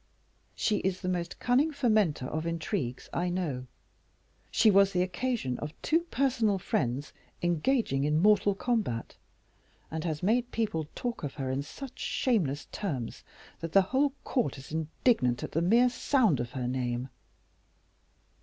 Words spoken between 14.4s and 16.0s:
is indignant at the mere